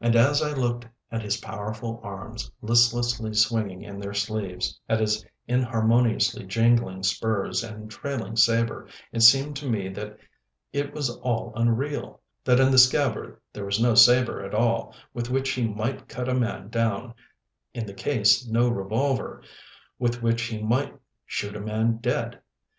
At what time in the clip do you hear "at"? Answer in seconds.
1.12-1.20, 4.88-5.00, 14.42-14.54